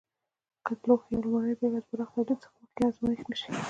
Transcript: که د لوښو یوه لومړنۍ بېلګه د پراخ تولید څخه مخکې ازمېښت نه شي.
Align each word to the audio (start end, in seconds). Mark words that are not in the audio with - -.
که 0.65 0.71
د 0.77 0.81
لوښو 0.87 1.07
یوه 1.13 1.21
لومړنۍ 1.23 1.55
بېلګه 1.59 1.81
د 1.83 1.87
پراخ 1.89 2.09
تولید 2.15 2.39
څخه 2.43 2.55
مخکې 2.61 2.81
ازمېښت 2.89 3.25
نه 3.31 3.35
شي. 3.41 3.49